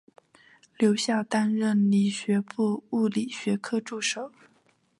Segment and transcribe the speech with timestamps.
[0.79, 4.31] 留校担任理学部物理学科助手。